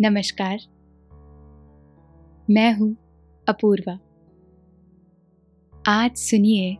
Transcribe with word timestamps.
नमस्कार। 0.00 0.58
मैं 2.50 2.72
हूँ 2.72 2.96
अपूर्वा। 3.48 3.98
आज 5.88 6.16
सुनिए 6.16 6.76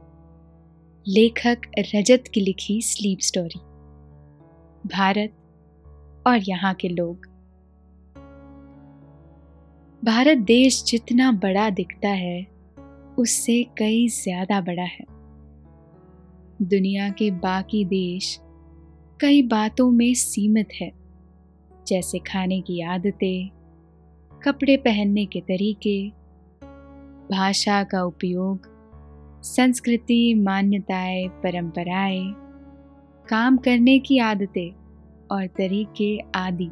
लेखक 1.08 1.60
रजत 1.79 2.24
की 2.34 2.40
लिखी 2.40 2.82
स्लीप 2.82 3.18
स्टोरी। 3.18 3.58
भारत 4.88 5.33
और 6.26 6.38
यहाँ 6.48 6.74
के 6.74 6.88
लोग। 6.88 7.26
भारत 10.04 10.38
देश 10.38 10.85
जितना 10.85 11.33
बड़ा 11.33 11.71
दिखता 11.71 12.08
है, 12.08 12.46
उससे 13.19 13.62
कई 13.64 14.08
ज़्यादा 14.08 14.60
बड़ा 14.60 14.85
है। 14.85 15.04
दुनिया 16.62 17.10
के 17.10 17.30
बाकी 17.30 17.84
देश 17.84 18.41
कई 19.20 19.42
बातों 19.42 19.91
में 19.91 20.14
सीमित 20.14 20.69
है। 20.80 21.05
जैसे 21.87 22.19
खाने 22.19 22.61
की 22.61 22.83
आदतें, 22.83 23.51
कपड़े 24.43 24.77
पहनने 24.77 25.27
के 25.27 25.41
तरीके, 25.41 26.09
भाषा 27.37 27.85
का 27.85 28.03
उपयोग, 28.03 28.77
संस्कृति, 29.43 30.35
मान्यताएँ, 30.35 31.29
परंपराएँ, 31.29 32.35
काम 33.29 33.57
करने 33.57 33.99
की 33.99 34.19
आदतें 34.19 34.71
और 35.31 35.47
तरीके 35.47 36.19
आदि। 36.35 36.71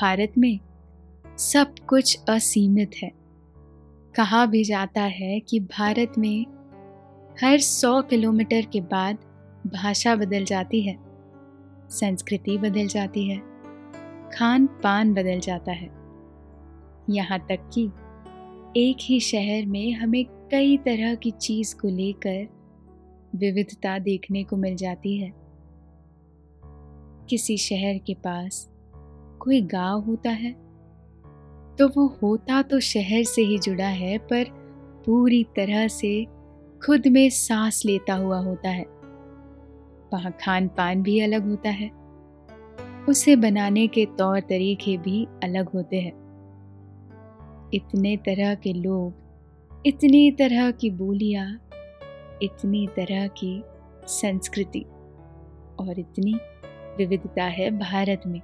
भारत 0.00 0.32
में 0.38 0.60
सब 1.38 1.74
कुछ 1.88 2.18
असीमित 2.28 2.90
है। 3.02 3.12
कहा 4.14 4.46
भी 4.46 4.64
जाता 4.64 5.02
है 5.02 5.40
कि 5.40 5.60
भारत 5.60 6.12
में 6.18 6.46
हर 7.42 7.58
सौ 7.58 8.02
किलोमीटर 8.02 8.62
के 8.62 8.80
बाद 8.80 9.18
भाषा 9.66 10.16
बदल 10.16 10.44
जाती 10.44 10.82
है। 10.82 11.03
संस्कृति 11.94 12.56
बदल 12.58 12.86
जाती 12.86 13.28
है। 13.28 13.36
खान 14.32 14.66
पान 14.82 15.12
बदल 15.14 15.40
जाता 15.40 15.72
है। 15.72 15.90
यहाँ 17.10 17.38
तक 17.48 17.70
कि 17.74 17.84
एक 18.76 18.96
ही 19.02 19.20
शहर 19.20 19.66
में 19.66 19.92
हमें 19.92 20.24
कई 20.50 20.76
तरह 20.76 21.14
की 21.14 21.30
चीज़ 21.30 21.74
को 21.76 21.88
लेकर 21.88 22.46
विविधता 23.36 23.98
देखने 23.98 24.42
को 24.44 24.56
मिल 24.56 24.76
जाती 24.76 25.16
है। 25.18 25.32
किसी 27.30 27.56
शहर 27.56 27.98
के 27.98 28.14
पास 28.14 28.68
कोई 29.40 29.60
गाँव 29.62 30.00
होता 30.00 30.30
है 30.30 30.52
तो 31.78 31.88
वो 31.88 32.06
होता 32.22 32.60
तो 32.62 32.80
शहर 32.80 33.22
से 33.24 33.42
ही 33.42 33.58
जुड़ा 33.58 33.86
है, 33.86 34.18
पर 34.18 34.44
पूरी 35.06 35.42
तरह 35.56 35.86
से 35.88 36.26
खुद 36.86 37.06
में 37.06 37.28
सांस 37.30 37.82
लेता 37.86 38.14
हुआ 38.14 38.38
होता 38.38 38.70
है। 38.70 38.84
वहाँ 40.12 40.32
खान 40.40 40.68
पान 40.68 41.02
भी 41.02 41.20
अलग 41.20 41.48
होता 41.48 41.70
है। 41.70 41.90
उसे 43.08 43.36
बनाने 43.36 43.86
के 43.86 44.06
तौर 44.06 44.40
तरीके 44.40 44.96
भी 44.96 45.26
अलग 45.44 45.68
होते 45.68 46.00
हैं। 46.00 46.12
इतने 47.74 48.16
तरह 48.16 48.54
के 48.54 48.72
लोग, 48.72 49.14
इतनी 49.86 50.30
तरह 50.30 50.70
की 50.70 50.90
बोलियाँ, 50.90 51.60
इतनी 52.42 52.86
तरह 52.86 53.26
की 53.26 53.62
संस्कृति 54.06 54.84
और 55.80 55.98
इतनी 55.98 56.34
विविधता 56.98 57.44
है 57.44 57.70
भारत 57.70 58.22
में 58.26 58.40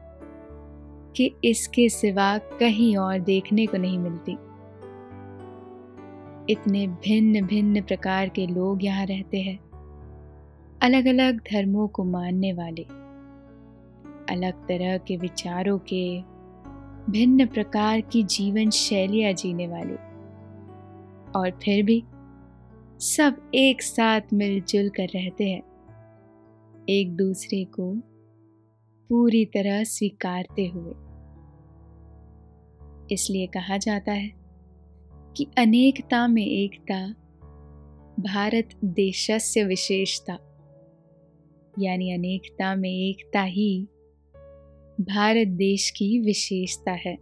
कि 1.16 1.34
इसके 1.44 1.88
सिवा 1.88 2.38
कहीं 2.38 2.96
और 2.96 3.18
देखने 3.18 3.66
को 3.66 3.76
नहीं 3.76 3.98
मिलती। 3.98 4.32
इतने 6.52 6.86
भिन्न 6.86 7.46
भिन्न 7.46 7.82
प्रकार 7.82 8.28
के 8.28 8.46
लोग 8.46 8.84
यहाँ 8.84 9.06
रहते 9.06 9.38
हैं। 9.38 9.69
अलग 10.82 11.06
अलग 11.06 11.40
धर्मों 11.40 11.88
को 11.88 12.04
मानने 12.04 12.52
वाले। 12.52 12.82
अलग 14.34 14.52
तरह 14.52 14.98
के 14.98 15.16
विचारों 15.16 15.78
के 15.78 16.22
भिन्न 17.12 17.46
प्रकार 17.46 18.00
की 18.00 18.22
जीवन 18.22 18.70
शैलियाँ 18.70 19.32
जीने 19.32 19.68
वाले। 19.68 19.94
और 21.38 21.50
फिर 21.50 21.84
भी 21.84 22.04
सब 22.98 23.50
एक 23.54 23.82
साथ 23.82 24.20
मिलजुल 24.32 24.88
कर 24.88 25.06
रहते 25.06 25.50
हैं। 25.50 25.62
एक 26.88 27.16
दूसरे 27.16 27.64
को 27.64 27.94
पूरी 29.08 29.44
तरह 29.44 29.84
स्वीकारते 29.84 30.66
हुए। 30.66 30.92
इसलिए 33.14 33.46
कहा 33.46 33.76
जाता 33.76 34.12
है 34.12 34.32
कि 35.36 35.46
अनेकता 35.58 36.28
में 36.28 36.46
एकता, 36.46 37.08
भारत 38.22 38.68
देशस्य 38.84 39.64
विशेषता। 39.64 40.38
यानी 41.78 42.12
अनेकता 42.12 42.74
में 42.74 42.90
एकता 42.90 43.42
ही 43.42 43.88
भारत 45.00 45.48
देश 45.48 45.90
की 45.90 46.20
विशेषता 46.20 46.92
है। 46.92 47.16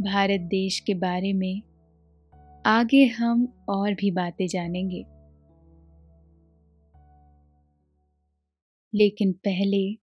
भारत 0.00 0.40
देश 0.40 0.80
के 0.80 0.94
बारे 0.94 1.32
में 1.32 1.62
आगे 2.66 3.06
हम 3.06 3.64
और 3.68 3.94
भी 3.94 4.10
बातें 4.10 4.46
जानेंगे। 4.46 5.04
लेकिन 8.94 9.32
पहले 9.32 9.98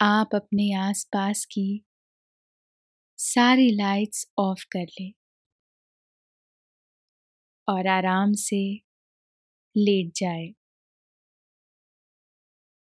आप 0.00 0.30
अपने 0.34 0.72
आसपास 0.72 1.44
की 1.44 1.84
सारी 3.16 3.70
लाइट्स 3.70 4.32
ऑफ़ 4.38 4.64
कर 4.72 4.86
लें 5.00 5.12
और 7.68 7.86
आराम 7.86 8.32
से 8.32 8.74
लेट 9.76 10.12
जाए। 10.16 10.52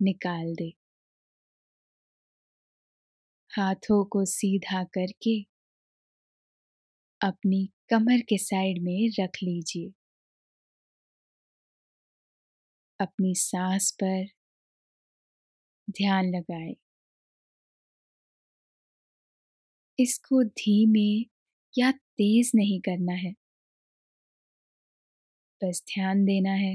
निकाल 0.00 0.54
दे। 0.54 0.74
हाथों 3.50 4.04
को 4.06 4.24
सीधा 4.26 4.82
करके 4.94 5.38
अपनी 7.20 7.64
कमर 7.90 8.20
के 8.28 8.38
साइड 8.38 8.82
में 8.82 9.08
रख 9.20 9.42
लीजिए। 9.42 9.92
अपनी 13.00 13.34
सांस 13.36 13.90
पर 14.02 14.24
ध्यान 15.88 16.30
लगाए। 16.30 16.74
इसको 19.98 20.42
धीमे 20.44 21.06
या 21.74 21.90
तेज 21.92 22.50
नहीं 22.54 22.80
करना 22.80 23.12
है। 23.16 23.34
बस 25.60 25.82
ध्यान 25.88 26.24
देना 26.24 26.52
है। 26.54 26.74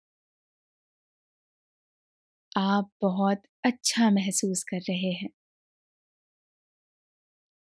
आप 2.57 2.91
बहुत 3.01 3.41
अच्छा 3.65 4.09
महसूस 4.09 4.63
कर 4.63 4.77
रहे 4.77 5.11
हैं। 5.11 5.29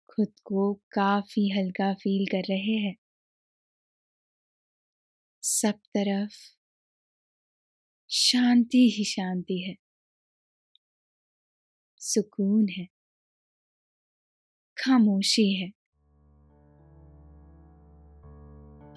खुद 0.09 0.29
को 0.45 0.75
काफ़ी 0.75 1.51
हल्का 1.51 1.95
फील 1.95 2.27
कर 2.27 2.43
रहे 2.51 2.77
हैं। 2.77 2.97
सब 5.43 5.73
तरफ़ 5.73 6.35
शांति 8.11 8.95
ही 8.99 9.05
शांति 9.05 9.59
है। 9.59 9.77
सुकून 12.01 12.69
है। 12.69 12.89
खामोशी 14.77 15.55
है। 15.55 15.69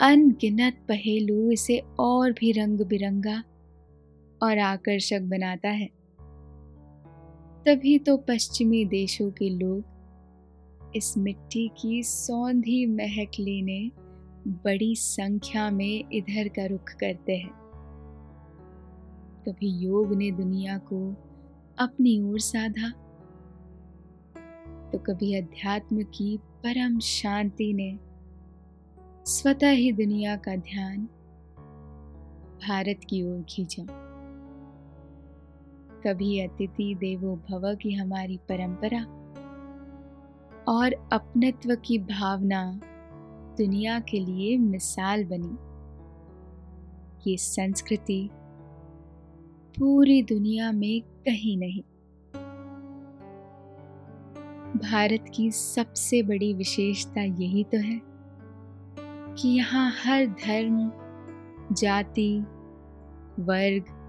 अनगिनत 0.02 0.86
पहेलू 0.88 1.52
इसे 1.52 1.80
और 2.00 2.32
भी 2.32 2.52
रंग 2.52 2.82
बिरंगा 2.82 3.44
और 4.42 4.60
आकर्षक 4.60 5.22
बनाता 5.22 5.70
है। 5.70 5.90
तभी 7.66 8.00
तो 8.00 8.18
पश्चिमी 8.18 8.86
देशों 8.86 9.32
के 9.32 9.50
लोग 9.50 10.92
इस 10.96 11.18
मिट्टी 11.18 11.68
की 11.82 12.04
सौंधी 12.04 12.86
महक 12.86 13.40
लेने 13.40 13.92
बड़ी 14.48 14.96
संख्या 14.96 15.70
में 15.72 16.04
इधर 16.12 16.48
का 16.48 16.66
रुख 16.66 16.90
करते 16.90 17.38
हैं। 17.38 17.52
कभी 19.48 19.70
योग 19.70 20.14
ने 20.14 20.32
दुनिया 20.32 20.78
को 20.78 21.16
अपनी 21.80 22.20
ओर 22.22 22.40
साधा 22.40 22.90
तो 24.92 24.98
कभी 24.98 25.34
अध्यात्म 25.36 26.04
की 26.04 26.38
परम 26.38 27.00
शांति 27.00 27.74
ने 27.74 28.00
स्वतः 29.26 29.70
ही 29.70 29.92
दुनिया 29.92 30.36
का 30.36 30.56
ध्यान 30.56 31.06
भारत 32.68 33.00
की 33.10 33.24
ओर 33.24 33.44
खींचा। 33.50 34.11
कभी 36.04 36.40
अतिथि 36.40 36.96
देवो 36.96 37.36
भव 37.36 37.76
की 37.76 37.94
हमारी 37.94 38.38
परंपरा। 38.38 39.02
और 40.68 41.10
अपनत्व 41.14 41.76
की 41.76 41.98
भावना 42.00 42.80
दुनिया 43.58 44.00
के 44.00 44.20
लिए 44.20 44.58
मिसाल 44.58 45.24
बनी। 45.24 45.58
ये 47.32 47.38
संस्कृति 47.38 48.30
पूरी 49.80 50.24
दुनिया 50.24 50.72
में 50.72 51.02
कहीं 51.02 51.58
नहीं। 51.58 51.82
भारत 54.78 55.26
की 55.36 55.52
सबसे 55.52 56.24
बड़ी 56.24 56.54
विशेषता 56.54 57.22
यही 57.22 57.64
तो 57.64 57.78
है 57.78 58.02
कि 59.36 59.50
यहाँ 59.50 59.92
हर 59.92 60.26
धर्म, 60.26 60.92
जाति, 61.76 62.40
वर्ग 63.40 64.01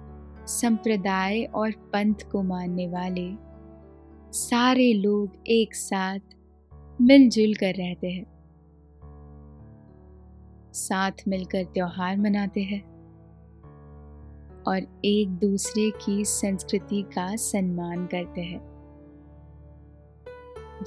संप्रदाय 0.52 1.42
और 1.42 1.70
पंथ 1.70 2.14
को 2.32 2.42
मानने 2.42 2.88
वाले 2.88 3.32
सारे 4.32 4.92
लोग 4.92 5.30
एक 5.46 5.74
साथ 5.74 6.18
मिलजुल 7.00 7.54
कर 7.54 7.74
रहते 7.74 8.10
हैं। 8.10 8.26
साथ 10.72 11.12
मिलकर 11.28 11.64
त्योहार 11.64 12.16
मनाते 12.16 12.62
हैं 12.62 12.82
और 14.62 15.00
एक 15.04 15.28
दूसरे 15.28 15.90
की 15.90 16.24
संस्कृति 16.24 17.02
का 17.02 17.36
सम्मान 17.36 18.06
करते 18.06 18.40
हैं। 18.40 18.60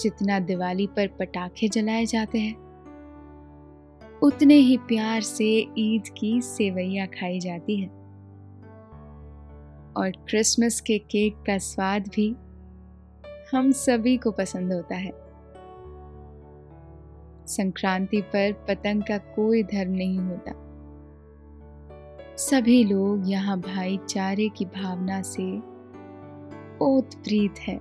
जितना 0.02 0.40
दिवाली 0.40 0.88
पर 0.88 1.08
पटाखे 1.08 1.70
जलाए 1.70 2.06
जाते 2.06 2.40
हैं, 2.40 2.56
उतने 4.20 4.56
ही 4.56 4.78
प्यार 4.78 5.22
से 5.22 5.68
ईद 5.78 6.04
की 6.18 6.42
सेवैया 6.42 7.06
खाई 7.06 7.40
जाती 7.40 7.80
है। 7.80 8.05
और 9.98 10.12
क्रिसमस 10.12 10.82
के 10.82 10.98
केक 10.98 11.36
का 11.36 11.58
स्वाद 11.58 12.08
भी 12.08 12.36
हम 13.52 13.72
सभी 13.72 14.18
को 14.18 14.32
पसंद 14.32 14.74
होता 14.74 14.96
है। 14.96 15.12
संक्रांति 17.48 18.22
पर 18.22 18.52
पतंग 18.68 19.04
का 19.04 19.18
कोई 19.18 19.64
धर्म 19.64 19.92
नहीं 19.92 20.20
होता। 20.20 20.52
सभी 22.36 22.84
लोग 22.84 23.30
यहाँ 23.30 23.60
भाईचारे 23.60 24.50
की 24.50 24.66
भावना 24.66 25.22
से 25.22 25.58
ओतप्रीत 26.86 27.60
है। 27.60 27.78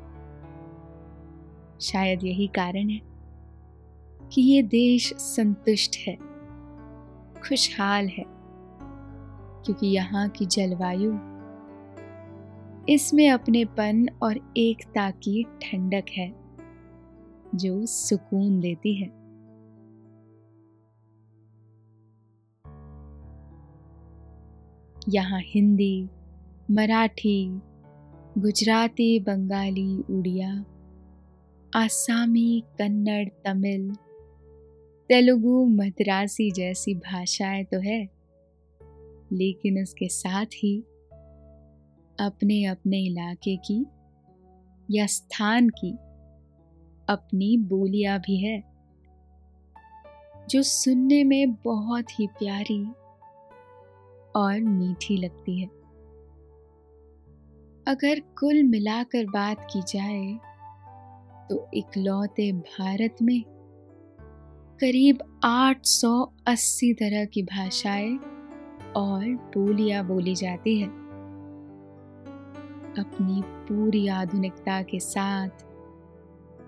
शायद 1.80 2.24
यही 2.24 2.46
कारण 2.46 2.88
है 2.88 3.00
कि 4.32 4.42
ये 4.42 4.62
देश 4.62 5.14
संतुष्ट 5.14 5.96
है, 6.06 6.16
खुशहाल 7.40 8.06
है, 8.06 8.24
क्योंकि 9.64 9.86
यहाँ 9.86 10.28
की 10.28 10.46
जलवायु 10.46 11.12
इसमें 12.88 13.30
अपनेपन 13.30 14.08
और 14.22 14.54
एकता 14.56 15.10
की 15.10 15.42
ठंडक 15.42 16.04
है, 16.10 16.34
जो 17.54 17.86
सुकून 17.86 18.60
देती 18.60 18.94
है। 18.94 19.06
यहाँ 25.08 25.40
हिंदी, 25.42 26.08
मराठी, 26.70 27.60
गुजराती, 28.38 29.20
बंगाली, 29.20 29.96
उड़िया, 30.10 30.64
आसामी, 31.76 32.62
कन्नड़, 32.78 33.28
तमिल, 33.28 33.94
तेलुगु, 35.08 35.64
मद्रासी 35.66 36.50
जैसी 36.50 36.94
भाषाएँ 36.94 37.64
तो 37.64 37.80
है, 37.80 38.08
लेकिन 39.32 39.82
उसके 39.82 40.08
साथ 40.08 40.46
ही 40.46 40.84
अपने 42.20 42.64
अपने 42.64 42.98
इलाके 42.98 43.56
की 43.56 43.86
या 44.90 45.06
स्थान 45.06 45.68
की 45.68 45.90
अपनी 47.08 47.56
बोलियाँ 47.56 48.18
भी 48.18 48.36
है, 48.36 48.62
जो 50.50 50.62
सुनने 50.62 51.24
में 51.24 51.52
बहुत 51.54 52.20
ही 52.20 52.26
प्यारी 52.26 52.84
और 54.36 54.60
मीठी 54.60 55.16
लगती 55.16 55.60
है। 55.60 55.66
अगर 57.86 58.20
कुल 58.20 58.62
मिलाकर 58.62 59.24
बात 59.24 59.66
की 59.72 59.80
जाए 59.80 60.38
तो 61.50 61.70
इकलौते 61.74 62.52
भारत 62.52 63.16
में 63.22 63.42
करीब 64.80 65.40
880 65.44 66.92
तरह 66.94 67.24
की 67.24 67.42
भाषाएँ 67.42 68.16
और 68.96 69.24
बोलियाँ 69.58 70.06
बोली 70.06 70.34
जाती 70.34 70.80
है। 70.80 71.03
अपनी 72.98 73.40
पूरी 73.68 74.06
आधुनिकता 74.10 74.80
के 74.82 74.98
साथ, 75.00 75.64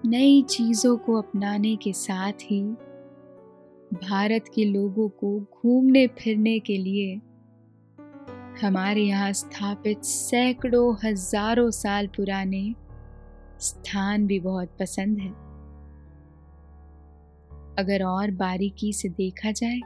नई 0.06 0.42
चीज़ों 0.42 0.96
को 0.96 1.16
अपनाने 1.18 1.74
के 1.76 1.92
साथ 1.92 2.42
ही 2.42 2.62
भारत 3.94 4.50
के 4.54 4.64
लोगों 4.64 5.08
को 5.20 5.38
घूमने 5.40 6.06
फिरने 6.18 6.58
के 6.60 6.76
लिए 6.78 7.14
हमारे 8.62 9.02
यहाँ 9.02 9.32
स्थापित 9.32 10.04
सैकड़ों 10.04 10.94
हज़ारों 11.04 11.70
साल 11.72 12.06
पुराने 12.06 12.64
स्थान 13.60 14.26
भी 14.26 14.38
बहुत 14.40 14.76
पसंद 14.80 15.18
है। 15.18 15.30
अगर 17.78 18.04
और 18.04 18.30
बारीकी 18.36 18.92
से 18.92 19.08
देखा 19.08 19.50
जाए 19.52 19.80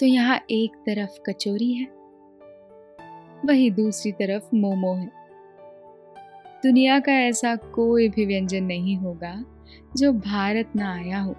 तो 0.00 0.06
यहाँ 0.06 0.38
एक 0.50 0.76
तरफ़ 0.86 1.18
कचोरी 1.28 1.72
है। 1.72 1.86
वही 3.44 3.70
दूसरी 3.70 4.12
तरफ़ 4.12 4.56
मोमो 4.56 4.94
है। 4.94 5.10
दुनिया 6.62 7.00
का 7.00 7.12
ऐसा 7.12 7.56
कोई 7.56 8.08
भी 8.08 8.26
व्यंजन 8.26 8.64
नहीं 8.64 8.96
होगा 8.96 9.44
जो 9.96 10.12
भारत 10.12 10.72
ना 10.76 10.94
आया 10.94 11.20
हो। 11.20 11.32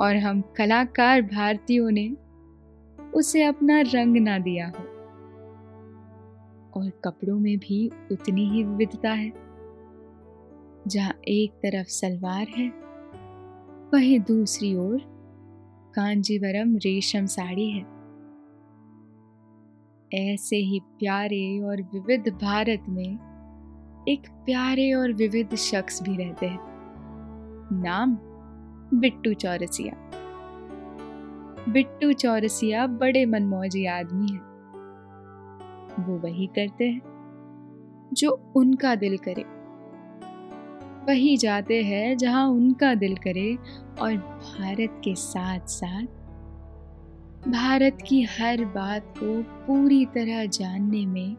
और 0.00 0.16
हम 0.16 0.40
कलाकार 0.40 1.22
भारतीयों 1.22 1.90
ने 1.90 2.16
उसे 3.14 3.44
अपना 3.44 3.80
रंग 3.80 4.16
ना 4.16 4.38
दिया 4.38 4.66
हो। 4.68 4.84
और 6.76 6.90
कपड़ों 6.90 7.38
में 7.38 7.58
भी 7.58 7.90
उतनी 8.12 8.48
ही 8.48 8.64
विविधता 8.64 9.10
है। 9.10 9.32
जहाँ 10.86 11.20
एक 11.28 11.52
तरफ़ 11.52 11.86
सलवार 11.86 12.46
है, 12.48 12.68
वहीं 13.94 14.20
दूसरी 14.20 14.74
ओर 14.74 14.98
कांजीवरम 15.94 16.76
रेशम 16.76 17.26
साड़ी 17.26 17.70
है। 17.70 17.95
ऐसे 20.14 20.56
ही 20.56 20.80
प्यारे 20.80 21.60
और 21.60 21.82
विविध 21.82 22.28
भारत 22.28 22.84
में 22.88 23.18
एक 24.08 24.28
प्यारे 24.28 24.92
और 24.92 25.12
विविध 25.12 25.54
शख्स 25.54 26.02
भी 26.02 26.16
रहते 26.16 26.46
हैं। 26.46 26.58
नाम 27.72 28.18
बिट्टू 29.00 29.32
चौरसिया। 29.32 30.10
बिट्टू 31.68 32.12
चौरसिया 32.12 32.86
बड़े 32.86 33.26
मनमौजी 33.26 33.86
आदमी 33.86 34.32
है। 34.32 34.38
वो 36.04 36.18
वही 36.18 36.46
करते 36.46 36.88
हैं 36.88 37.00
जो 38.12 38.52
उनका 38.56 38.94
दिल 38.94 39.18
करे। 39.28 39.44
वही 41.06 41.36
जाते 41.36 41.82
हैं 41.82 42.16
जहाँ 42.16 42.48
उनका 42.48 42.94
दिल 42.94 43.16
करे 43.16 43.58
और 44.00 44.16
भारत 44.16 45.00
के 45.04 45.14
साथ 45.14 45.60
साथ 45.60 46.06
भारत 47.46 47.98
की 48.08 48.22
हर 48.22 48.64
बात 48.64 49.14
को 49.18 49.42
पूरी 49.42 50.06
तरह 50.06 50.46
जानने 50.46 51.06
में 51.06 51.36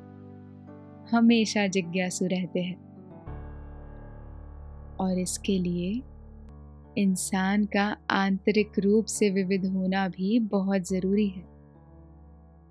हमेशा 1.12 1.68
जिज्ञासु 1.68 2.26
रहते 2.26 2.60
हैं। 2.60 2.76
और 4.96 5.20
इसके 5.20 5.60
लिए 5.60 6.02
इंसान 6.98 7.66
का 7.66 7.98
आंतरिक 8.10 8.72
रूप 8.80 9.06
से 9.06 9.30
विविध 9.30 9.66
होना 9.66 10.08
भी 10.08 10.40
बहुत 10.40 10.82
ज़रूरी 10.82 11.28
है। 11.28 11.44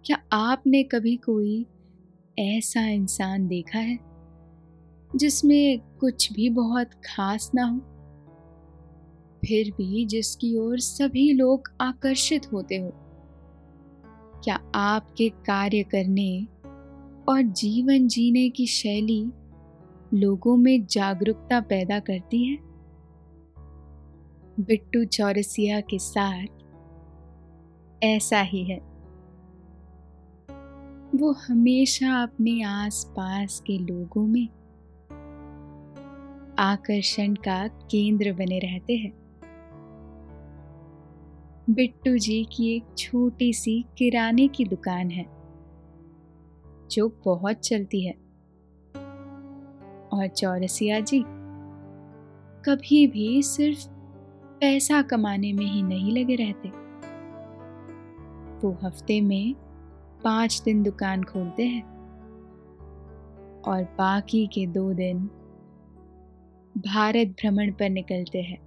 क्या 0.04 0.22
आपने 0.32 0.82
कभी 0.82 1.16
कोई 1.16 1.66
ऐसा 2.38 2.86
इंसान 2.86 3.48
देखा 3.48 3.78
है 3.78 3.98
जिसमें 5.16 5.80
कुछ 6.00 6.32
भी 6.32 6.50
बहुत 6.50 6.86
खास 6.86 7.50
ना 7.54 7.64
हो? 7.64 7.78
फिर 9.44 9.70
भी 9.70 10.06
जिसकी 10.06 10.56
ओर 10.56 10.78
सभी 10.78 11.32
लोग 11.32 11.62
आकर्षित 11.80 12.52
होते 12.52 12.76
हो। 12.76 13.02
क्या 14.44 14.60
आपके 14.74 15.28
कार्य 15.28 15.82
करने 15.82 16.46
और 17.28 17.42
जीवन 17.42 18.08
जीने 18.08 18.48
की 18.48 18.66
शैली 18.66 19.30
लोगों 20.14 20.56
में 20.56 20.86
जागरूकता 20.86 21.60
पैदा 21.60 21.98
करती 21.98 22.44
है? 22.44 22.58
बिट्टू 24.60 25.04
चौरसिया 25.04 25.80
के 25.80 25.98
साथ 25.98 26.46
ऐसा 28.02 28.40
ही 28.40 28.64
है। 28.64 28.78
वो 31.14 31.32
हमेशा 31.32 32.22
अपने 32.22 32.62
आसपास 32.62 33.60
के 33.60 33.78
लोगों 33.78 34.26
में 34.26 34.48
आकर्षण 36.58 37.34
का 37.34 37.68
केंद्र 37.68 38.32
बने 38.32 38.58
रहते 38.58 38.96
हैं। 38.96 39.25
बिट्टू 41.70 42.18
जी 42.18 42.44
की 42.44 42.76
एक 42.76 42.85
छोटी 42.99 43.52
सी 43.52 43.85
किराने 43.99 44.49
की 44.49 44.64
दुकान 44.64 45.11
है, 45.11 45.26
जो 46.90 47.23
बहुत 47.25 47.56
चलती 47.56 48.06
है। 48.06 48.12
और 50.12 50.28
चौरसिया 50.28 51.00
जी, 51.00 51.23
कभी 52.64 53.06
भी 53.06 53.42
सिर्फ़ 53.42 53.88
पैसा 54.61 55.02
कमाने 55.02 55.52
में 55.52 55.66
ही 55.66 55.82
नहीं 55.82 56.12
लगे 56.12 56.35
रहते। 56.35 56.68
वो 58.61 58.78
हफ़्ते 58.85 59.20
में 59.20 59.54
पाँच 60.25 60.62
दिन 60.64 60.82
दुकान 60.82 61.23
खोलते 61.23 61.66
हैं 61.66 61.82
और 63.62 63.82
बाकी 63.99 64.46
के 64.46 64.66
दो 64.66 64.92
दिन 64.92 65.18
भारत 66.78 67.28
भ्रमण 67.28 67.73
पर 67.73 67.90
निकलते 67.90 68.42
हैं। 68.42 68.65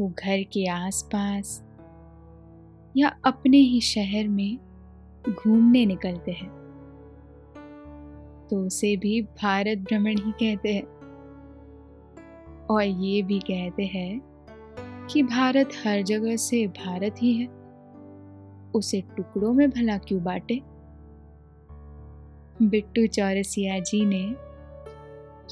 वो 0.00 0.08
घर 0.08 0.42
के 0.42 0.68
आसपास 0.68 1.64
या 2.96 3.08
अपने 3.24 3.56
ही 3.56 3.80
शहर 3.80 4.28
में 4.28 4.58
घूमने 5.28 5.86
निकलते 5.86 6.32
हैं। 6.32 6.48
तो 8.50 8.66
उसे 8.66 8.96
भी 8.96 9.22
भारत 9.22 9.78
भ्रमण 9.78 10.16
ही 10.18 10.30
कहते 10.30 10.74
हैं। 10.74 10.96
और 12.66 12.82
ये 12.82 13.22
भी 13.22 13.38
कहते 13.38 13.86
हैं 13.86 14.20
कि 15.10 15.22
भारत 15.22 15.70
हर 15.84 16.02
जगह 16.02 16.36
से 16.36 16.66
भारत 16.66 17.14
ही 17.18 17.34
है। 17.34 17.46
उसे 18.74 19.00
टुकड़ों 19.00 19.52
में 19.52 19.70
भला 19.70 19.98
क्यों 19.98 20.22
बांटे? 20.24 20.60
बिट्टू 22.62 23.06
चौरसिया 23.06 23.78
जी 23.78 24.04
ने 24.04 24.34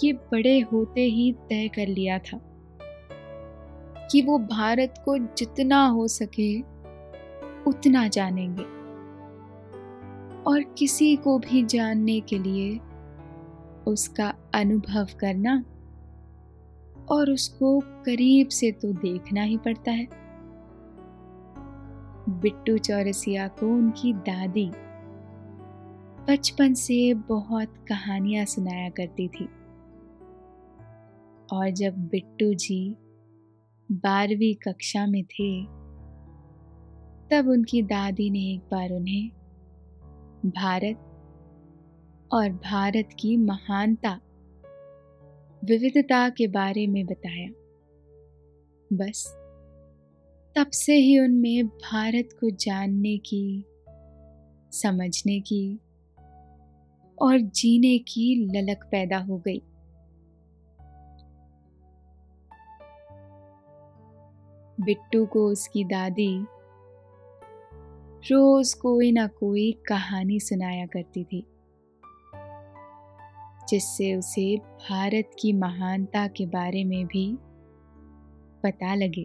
ये 0.07 0.13
बड़े 0.13 0.61
होते 0.61 1.01
ही 1.01 1.33
तय 1.33 1.69
कर 1.69 1.87
लिया 1.87 2.19
था। 2.19 2.54
कि 4.11 4.23
वो 4.23 4.39
भारत 4.39 4.95
को 5.05 5.19
जितना 5.19 5.87
हो 5.87 6.09
सके 6.09 6.61
उतना 7.71 8.09
जानेंगे। 8.09 8.63
और 10.47 10.63
किसी 10.79 11.17
को 11.17 11.39
भी 11.39 11.63
जानने 11.65 12.21
के 12.21 12.39
लिए 12.39 12.81
उसका 13.87 14.35
अनुभव 14.55 15.07
करना 15.21 15.65
और 17.11 17.31
उसको 17.31 17.81
करीब 17.81 18.49
से 18.49 18.73
तो 18.73 18.93
देखना 18.93 19.43
ही 19.43 19.57
पड़ता 19.57 19.91
है। 19.91 20.09
बिट्टू 22.29 22.79
चौरसिया 22.79 23.49
को 23.49 23.67
उनकी 23.67 24.13
दादी 24.13 24.71
बचपन 26.29 26.75
से 26.75 27.15
बहुत 27.15 27.75
कहानियाँ 27.89 28.45
सुनाया 28.45 28.91
करती 28.91 29.29
थी। 29.29 29.45
और 31.53 31.71
जब 31.71 31.99
बिट्टू 31.99 32.55
जी 32.55 32.97
बारहवीं 33.93 34.55
कक्षा 34.55 35.07
में 35.07 35.25
थे। 35.25 35.65
तब 37.31 37.49
उनकी 37.49 37.83
दादी 37.83 38.31
ने 38.31 38.41
एक 38.41 38.61
बार 38.61 38.91
उन्हें 38.91 39.29
भारत 40.47 40.97
और 42.33 42.51
भारत 42.51 43.09
की 43.21 43.37
महानता, 43.37 44.21
विविधता 45.65 46.29
के 46.29 46.47
बारे 46.47 46.87
में 46.87 47.07
बताया। 47.07 47.49
बस, 48.93 49.35
तब 50.57 50.67
से 50.71 50.95
ही 50.95 51.19
उनमें 51.19 51.67
भारत 51.67 52.29
को 52.33 52.51
जानने 52.51 53.19
की, 53.19 53.65
समझने 54.73 55.41
की 55.41 55.81
और 57.23 57.39
जीने 57.39 57.99
की 57.99 58.49
ललक 58.53 58.89
पैदा 58.91 59.19
हो 59.19 59.39
गई। 59.39 59.63
बिट्टू 64.85 65.25
को 65.27 65.47
उसकी 65.49 65.85
दादी 65.85 66.47
रोज 68.25 68.73
कोई 68.75 69.11
ना 69.13 69.27
कोई 69.39 69.71
कहानी 69.89 70.39
सुनाया 70.41 70.87
करती 70.87 71.25
थी, 71.25 71.45
जिससे 73.69 74.15
उसे 74.15 74.57
भारत 74.57 75.31
की 75.39 75.53
महानता 75.53 76.27
के 76.29 76.47
बारे 76.47 76.85
में 76.85 77.07
भी 77.07 77.27
पता 78.65 78.95
लगे 78.95 79.25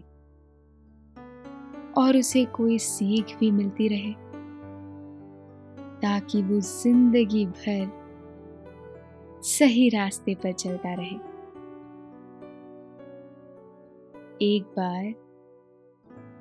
और 1.96 2.16
उसे 2.16 2.44
कोई 2.44 2.78
सीख 2.78 3.36
भी 3.38 3.50
मिलती 3.50 3.88
रहे, 3.88 4.12
ताकि 6.00 6.42
वो 6.42 6.60
ज़िंदगी 6.60 7.46
भर 7.46 7.98
सही 9.44 9.88
रास्ते 9.88 10.34
पर 10.34 10.52
चलता 10.52 10.94
रहे। 10.94 11.16
एक 14.44 14.64
बार 14.76 15.14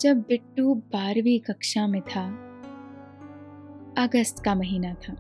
जब 0.01 0.17
बिट्टू 0.17 0.75
बारहवीं 0.75 1.39
कक्षा 1.39 1.87
में 1.87 2.01
था, 2.01 2.25
अगस्त 3.97 4.43
का 4.43 4.55
महीना 4.55 4.93
था। 4.93 5.15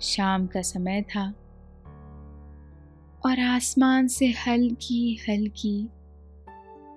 शाम 0.00 0.46
का 0.46 0.62
समय 0.62 1.02
था 1.02 1.34
और 3.26 3.40
आसमान 3.40 4.06
से 4.06 4.26
हल्की 4.26 5.24
हल्की 5.28 5.88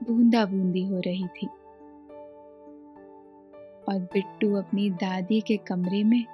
बूंदा 0.03 0.45
बूंदी 0.45 0.83
हो 0.83 0.99
रही 0.99 1.27
थी। 1.27 1.47
और 3.89 3.99
बिट्टू 3.99 4.55
अपनी 4.55 4.89
दादी 4.89 5.41
के 5.41 5.57
कमरे 5.57 6.03
में 6.03 6.25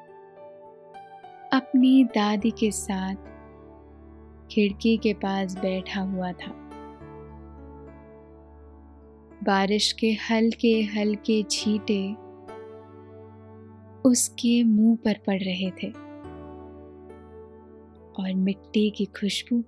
अपनी 1.53 2.03
दादी 2.03 2.51
के 2.51 2.71
साथ 2.71 3.15
खिड़की 4.51 4.97
के 4.97 5.13
पास 5.13 5.57
बैठा 5.57 6.01
हुआ 6.01 6.31
था। 6.31 6.64
बारिश 9.45 9.91
के 9.91 10.11
हल्के 10.29 10.81
हल्के 10.81 11.43
छींटे 11.43 12.15
उसके 14.09 14.63
मुँह 14.63 14.97
पर 15.05 15.17
पड़ 15.27 15.39
रहे 15.43 15.69
थे 15.71 15.89
और 18.21 18.33
मिट्टी 18.33 18.89
की 18.89 19.05
खुशबू 19.05 19.61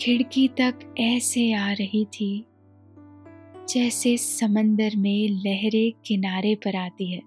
खिड़की 0.00 0.48
तक 0.48 0.94
ऐसे 0.98 1.52
आ 1.52 1.72
रही 1.72 2.04
थी 2.04 2.46
जैसे 3.68 4.16
समंदर 4.16 4.96
में 4.96 5.28
लहरें 5.28 5.92
किनारे 6.06 6.54
पर 6.54 6.76
आती 6.76 7.12
है। 7.12 7.20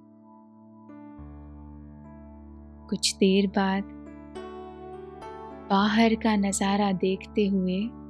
कुछ 2.90 3.16
देर 3.16 3.48
बाद 3.48 3.84
बाहर 5.70 6.16
का 6.16 6.36
नज़ारा 6.36 6.92
देखते 6.92 7.48
हुए 7.48 8.05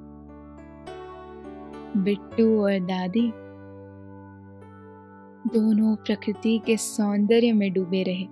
बिट्टू 1.96 2.64
और 2.64 2.80
दादी 2.80 3.32
दोनों 5.54 5.96
प्रकृति 5.96 6.62
के 6.66 6.78
सौंदर्य 6.78 7.54
में 7.54 7.74
डूबे 7.74 8.04
रहे। 8.04 8.26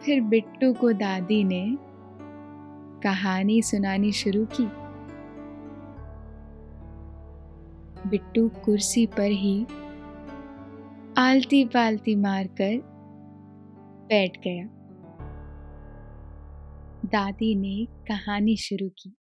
फिर 0.00 0.20
बिट्टू 0.20 0.72
को 0.72 0.92
दादी 0.92 1.44
ने 1.44 1.78
कहानी 3.02 3.62
सुनानी 3.62 4.12
शुरू 4.12 4.44
की। 4.44 4.64
बिट्टू 8.08 8.48
कुर्सी 8.48 9.06
पर 9.06 9.30
ही 9.30 9.66
आलती 11.18 11.64
पालती 11.64 12.16
मारकर 12.16 12.80
बैठ 14.08 14.36
गया। 14.44 14.64
दादी 17.04 17.54
ने 17.54 17.86
कहानी 17.86 18.56
शुरू 18.56 18.88
की। 18.88 19.16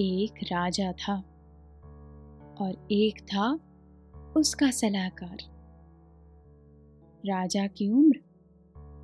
एक 0.00 0.32
राजा 0.42 0.92
था 0.92 1.14
और 2.60 2.88
एक 2.92 3.20
था 3.22 3.60
उसका 4.36 4.70
सलाहकार। 4.70 5.38
राजा 7.26 7.66
की 7.66 7.90
उम्र 7.90 8.20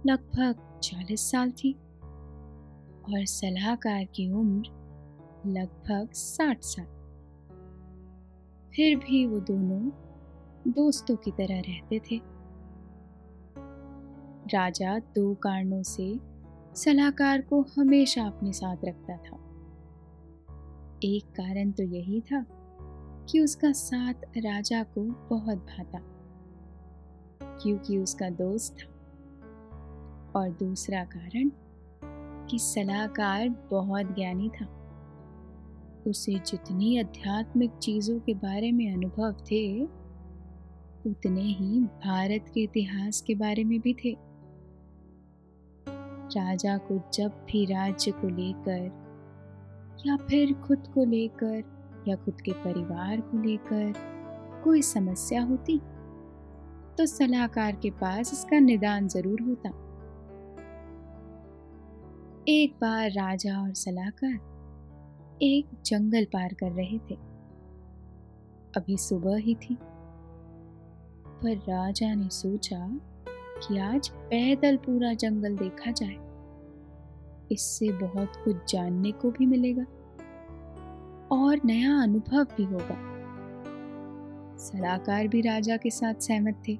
लगभग 0.06 0.80
चालीस 0.82 1.30
साल 1.30 1.50
थी 1.50 1.72
और 3.12 3.24
सलाहकार 3.24 4.04
की 4.04 4.30
उम्र 4.30 4.66
लगभग 5.46 6.08
साठ 6.12 6.58
साल। 6.62 6.86
फिर 8.76 8.96
भी 8.96 9.26
वो 9.26 9.40
दोनों 9.40 9.90
दोस्तों 10.72 11.16
की 11.16 11.30
तरह 11.30 11.60
रहते 11.60 11.98
थे। 11.98 12.20
राजा 14.54 14.98
दो 14.98 15.34
कारणों 15.34 15.82
से 15.82 16.20
सलाहकार 16.74 17.42
को 17.42 17.62
हमेशा 17.62 18.24
अपने 18.24 18.52
साथ 18.52 18.76
रखता 18.84 19.16
था। 19.16 19.47
एक 21.04 21.24
कारण 21.24 21.70
तो 21.70 21.82
यही 21.82 22.20
था 22.20 22.46
कि 23.28 23.40
उसका 23.40 23.72
साथ 23.72 24.14
राजा 24.36 24.82
को 24.82 25.02
बहुत 25.02 25.58
भाता, 25.58 25.98
क्योंकि 27.42 27.98
उसका 27.98 28.30
दोस्त 28.30 28.76
था। 28.80 28.94
और 30.36 30.50
दूसरा 30.50 31.04
कारण 31.04 31.50
कि 32.46 32.58
सलाहकार 32.58 33.48
बहुत 33.48 34.06
ज्ञानी 34.06 34.48
था। 34.48 34.66
उसे 36.06 36.34
जितनी 36.34 36.98
आध्यात्मिक 36.98 37.70
चीज़ों 37.70 38.20
के 38.20 38.34
बारे 38.34 38.72
में 38.72 38.92
अनुभव 38.92 39.32
थे, 39.32 39.82
उतने 41.10 41.42
ही 41.42 41.80
भारत 41.80 42.44
के 42.54 42.60
इतिहास 42.60 43.20
के 43.20 43.34
बारे 43.34 43.64
में 43.64 43.80
भी 43.80 43.94
थे। 43.94 44.16
राजा 46.38 46.78
को 46.78 47.10
जब 47.14 47.28
भी 47.28 47.64
राज्य 47.64 48.10
को 48.10 48.28
लेकर 48.28 49.07
या 50.06 50.16
फिर 50.16 50.52
खुद 50.54 50.86
को 50.94 51.04
लेकर 51.04 51.62
या 52.08 52.16
खुद 52.16 52.40
के 52.40 52.52
परिवार 52.54 53.20
को 53.20 53.42
लेकर 53.42 53.92
कोई 54.64 54.82
समस्या 54.82 55.42
होती 55.42 55.78
तो 56.98 57.06
सलाहकार 57.06 57.76
के 57.76 57.90
पास 57.90 58.32
इसका 58.32 58.58
निदान 58.58 59.08
ज़रूर 59.08 59.40
होता। 59.40 59.68
एक 62.48 62.76
बार 62.80 63.10
राजा 63.10 63.60
और 63.62 63.72
सलाहकार 63.74 65.38
एक 65.42 65.66
जंगल 65.86 66.24
पार 66.24 66.54
कर 66.54 66.72
रहे 66.72 66.98
थे। 66.98 67.14
अभी 68.76 68.96
सुबह 68.96 69.36
ही 69.36 69.54
थी। 69.54 69.76
पर 71.42 71.56
राजा 71.68 72.14
ने 72.14 72.28
सोचा 72.28 72.78
कि 73.58 73.78
आज 73.78 74.08
पैदल 74.08 74.76
पूरा 74.76 75.12
जंगल 75.14 75.56
देखा 75.56 75.90
जाए। 75.90 76.16
इससे 77.52 77.92
बहुत 77.92 78.32
कुछ 78.44 78.56
जानने 78.68 79.12
को 79.12 79.30
भी 79.30 79.46
मिलेगा 79.46 79.82
और 81.32 81.60
नया 81.64 82.02
अनुभव 82.02 82.44
भी 82.44 82.64
होगा। 82.64 83.18
सलाहकार 84.56 85.28
भी 85.28 85.40
राजा 85.40 85.76
के 85.76 85.90
साथ 85.90 86.14
सहमत 86.14 86.62
थे। 86.68 86.76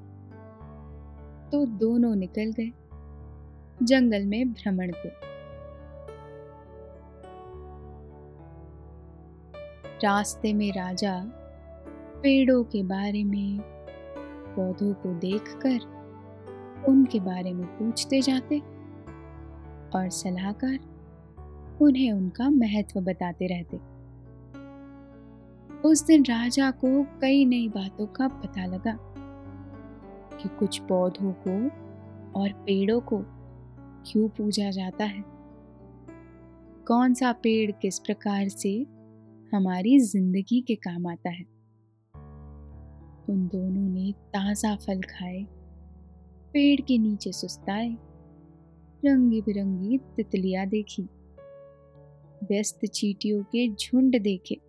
तो 1.52 1.66
दोनों 1.66 2.16
निकल 2.16 2.52
गए 2.60 2.72
जंगल 3.82 4.24
में 4.24 4.52
भ्रमण 4.52 4.90
को। 4.90 5.08
रास्ते 10.04 10.52
में 10.52 10.72
राजा 10.72 11.24
पेड़ों 12.22 12.64
के 12.64 12.82
बारे 12.82 13.24
में, 13.24 13.58
पौधों 14.56 14.94
को 14.94 15.14
देखकर 15.14 15.98
उनके 16.88 17.20
बारे 17.20 17.52
में 17.52 17.66
पूछते 17.66 18.20
जाते। 18.20 18.77
और 19.94 20.08
सलाहकार 20.08 20.78
उन्हें 21.82 22.12
उनका 22.12 22.50
महत्व 22.50 23.00
बताते 23.00 23.46
रहते। 23.46 23.76
उस 25.88 26.06
दिन 26.06 26.22
राजा 26.22 26.70
को 26.70 27.02
कई 27.20 27.44
नई 27.44 27.68
बातों 27.68 28.06
का 28.06 28.28
पता 28.28 28.66
लगा 28.66 28.98
कि 30.36 30.48
कुछ 30.48 30.78
पौधों 30.78 31.32
को 31.32 31.68
और 32.40 32.52
पेड़ों 32.52 33.00
को 33.00 33.24
क्यों 34.06 34.28
पूजा 34.28 34.70
जाता 34.70 35.04
है? 35.04 35.24
कौन 36.88 37.14
सा 37.14 37.32
पेड़ 37.32 37.70
किस 37.70 37.98
प्रकार 37.98 38.48
से 38.48 38.86
हमारी 39.54 39.98
ज़िंदगी 39.98 40.60
के 40.60 40.74
काम 40.74 41.06
आता 41.06 41.30
है? 41.30 41.44
उन 43.30 43.46
दोनों 43.46 43.88
ने 43.88 44.12
ताज़ा 44.12 44.76
फल 44.76 45.00
खाए, 45.00 45.46
पेड़ 46.52 46.80
के 46.80 46.98
नीचे 46.98 47.32
सुस्ताए 47.32 47.96
रंगी 49.04 49.40
बिरंगी 49.40 49.98
तितलियाँ 49.98 50.66
देखी। 50.66 51.02
व्यस्त 52.44 52.86
चीटियों 52.86 53.42
के 53.42 53.74
झुंड 53.74 54.22
देखे। 54.22 54.60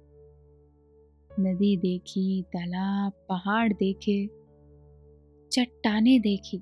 नदी 1.39 1.77
देखी, 1.77 2.41
तालाब, 2.41 3.11
पहाड़ 3.29 3.73
देखे, 3.73 4.29
चट्टाने 5.51 6.19
देखी। 6.19 6.57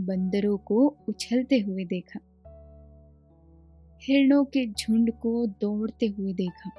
बंदरों 0.00 0.58
को 0.58 0.96
उछलते 1.08 1.58
हुए 1.58 1.84
देखा। 1.84 2.20
हिरणों 4.02 4.44
के 4.44 4.72
झुंड 4.72 5.12
को 5.12 5.46
दौड़ते 5.46 6.06
हुए 6.06 6.32
देखा। 6.32 6.70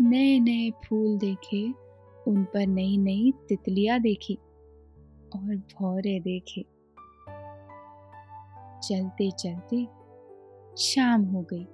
नए 0.00 0.40
नए 0.40 0.70
फूल 0.70 1.18
देखे, 1.18 1.72
उन 2.26 2.44
पर 2.44 2.66
नई 2.66 2.96
नई 2.96 3.32
तितलियाँ 3.48 4.00
देखी 4.00 4.34
और 5.36 5.56
भौरे 5.56 6.20
देखे। 6.20 6.77
चलते 8.82 9.30
चलते 9.30 9.86
शाम 10.76 11.22
हो 11.24 11.46
गई। 11.52 11.66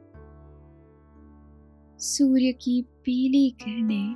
सूर्य 1.99 2.53
की 2.53 2.83
पीली 2.83 3.51
किरणें 3.51 4.15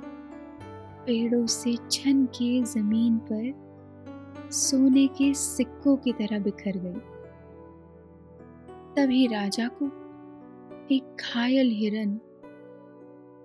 पेड़ों 1.05 1.45
से 1.45 1.75
छन 1.91 2.25
के 2.25 2.63
ज़मीन 2.63 3.17
पर 3.17 4.49
सोने 4.51 5.07
के 5.07 5.33
सिक्कों 5.33 5.97
की 5.97 6.13
तरह 6.13 6.39
बिखर 6.39 6.77
गई। 6.77 6.99
तभी 8.95 9.27
राजा 9.27 9.67
को 9.67 9.85
एक 10.91 11.17
घायल 11.19 11.69
हिरन 11.71 12.19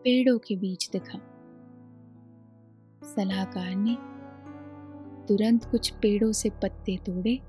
पेड़ों 0.04 0.38
के 0.38 0.56
बीच 0.56 0.90
दिखा। 0.90 1.18
सलाहकार 3.04 3.74
ने 3.76 3.96
तुरंत 5.26 5.64
कुछ 5.64 5.90
पेड़ों 5.90 6.32
से 6.32 6.50
पत्ते 6.50 6.96
तोड़े 6.96 7.40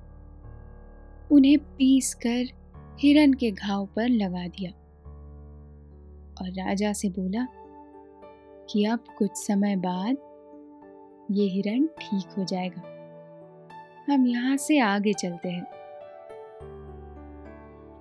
उन्हें 1.32 1.58
पीस 1.58 2.14
कर 2.14 2.46
हिरन 3.00 3.34
के 3.34 3.52
घाव 3.52 3.86
पर 3.96 4.10
लगा 4.10 4.48
दिया। 4.48 4.72
और 6.42 6.50
राजा 6.50 6.94
से 6.94 7.10
बोला, 7.10 7.48
कि 8.70 8.86
अब 8.86 9.04
कुछ 9.18 9.32
समय 9.34 9.76
बाद 9.76 10.18
ये 11.32 11.48
हिरन 11.50 11.88
ठीक 11.88 12.34
हो 12.38 12.44
जाएगा। 12.44 12.82
हम 14.10 14.28
यहाँ 14.28 14.58
से 14.58 14.80
आगे 14.80 15.14
चलते 15.14 15.50
हैं। 15.50 15.64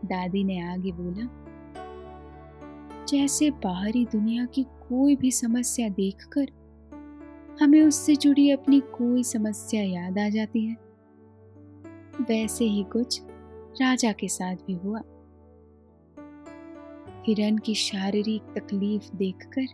दादी 0.05 0.45
ने 0.45 0.61
आगे 0.61 0.93
बोला, 0.93 1.45
जैसे 3.07 3.51
बाहरी 3.51 4.05
दुनिया 4.05 4.45
की 4.45 4.63
कोई 4.63 5.17
भी 5.17 5.31
समस्या 5.31 5.89
देखकर 5.89 6.47
हमें 7.63 7.83
उससे 7.83 8.17
जुड़ी 8.17 8.51
अपनी 8.51 8.81
कोई 8.81 9.23
समस्या 9.23 9.83
याद 9.83 10.19
आ 10.19 10.29
जाती 10.29 10.67
है। 10.67 10.84
वैसे 12.21 12.65
ही 12.65 12.83
कुछ 12.85 13.21
राजा 13.81 14.13
के 14.13 14.29
साथ 14.29 14.57
भी 14.57 14.75
हुआ। 14.75 15.01
हिरन 17.27 17.59
की 17.59 17.75
शारीरिक 17.75 18.43
तकलीफ़ 18.59 19.17
देखकर 19.17 19.67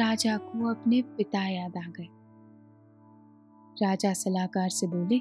राजा 0.00 0.36
को 0.36 0.68
अपने 0.70 1.02
पिता 1.02 1.42
याद 1.48 1.76
आ 1.76 1.90
गए। 1.90 2.08
राजा 3.82 4.12
सलाहकार 4.12 4.68
से 4.68 4.86
बोले, 4.86 5.20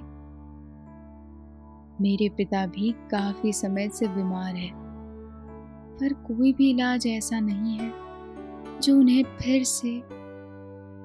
मेरे 2.01 2.29
पिता 2.29 2.65
भी 2.65 2.91
काफ़ी 2.91 3.53
समय 3.53 3.89
से 3.89 4.07
बीमार 4.07 4.55
है, 4.55 4.71
पर 5.97 6.13
कोई 6.13 6.53
भी 6.53 6.69
इलाज 6.69 7.07
ऐसा 7.07 7.39
नहीं 7.39 7.77
है 7.77 7.91
जो 8.81 8.97
उन्हें 8.99 9.23
फिर 9.23 9.63
से 9.63 10.01